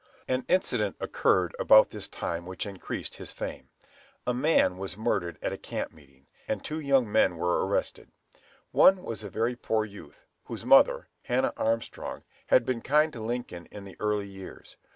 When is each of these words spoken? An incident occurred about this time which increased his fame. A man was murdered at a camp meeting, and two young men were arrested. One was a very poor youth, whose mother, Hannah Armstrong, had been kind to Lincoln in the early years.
An 0.27 0.45
incident 0.47 0.95
occurred 0.99 1.55
about 1.59 1.91
this 1.91 2.07
time 2.07 2.47
which 2.47 2.65
increased 2.65 3.17
his 3.17 3.31
fame. 3.31 3.69
A 4.25 4.33
man 4.33 4.79
was 4.79 4.97
murdered 4.97 5.37
at 5.43 5.53
a 5.53 5.59
camp 5.59 5.91
meeting, 5.93 6.25
and 6.47 6.63
two 6.63 6.79
young 6.79 7.11
men 7.11 7.37
were 7.37 7.63
arrested. 7.67 8.11
One 8.71 9.03
was 9.03 9.23
a 9.23 9.29
very 9.29 9.55
poor 9.55 9.85
youth, 9.85 10.25
whose 10.45 10.65
mother, 10.65 11.07
Hannah 11.25 11.53
Armstrong, 11.55 12.23
had 12.47 12.65
been 12.65 12.81
kind 12.81 13.13
to 13.13 13.21
Lincoln 13.21 13.67
in 13.67 13.85
the 13.85 13.95
early 13.99 14.25
years. 14.27 14.75